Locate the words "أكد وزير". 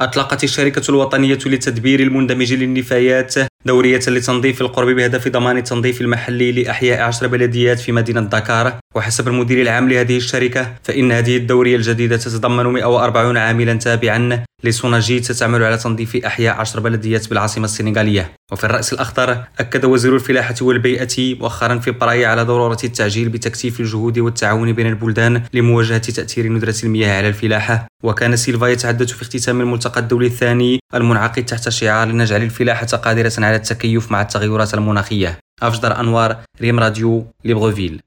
19.58-20.14